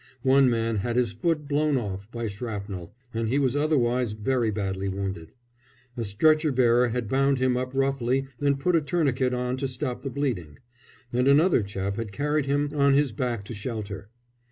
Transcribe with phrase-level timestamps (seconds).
[0.23, 4.89] One man had his foot blown off by shrapnel, and he was otherwise very badly
[4.89, 5.31] wounded.
[5.95, 10.01] A stretcher bearer had bound him up roughly and put a tourniquet on to stop
[10.01, 10.57] the bleeding;
[11.13, 14.09] and another chap had carried him on his back to shelter.